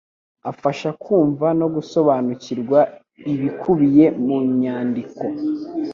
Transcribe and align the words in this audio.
afasha 0.51 0.89
kumva 1.03 1.47
no 1.59 1.67
gusobanukirwa 1.75 2.79
ibikubiye 3.33 4.05
mu 4.25 4.37
myandiko 4.55 5.23